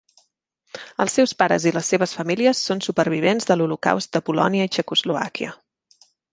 Els 1.03 1.17
seus 1.19 1.33
pares 1.41 1.67
i 1.71 1.73
les 1.75 1.91
seves 1.93 2.15
famílies 2.21 2.63
són 2.71 2.83
supervivents 2.87 3.49
de 3.53 3.61
l'Holocaust 3.61 4.15
de 4.19 4.25
Polònia 4.31 4.69
i 4.71 4.75
Txecoslovàquia. 4.77 5.55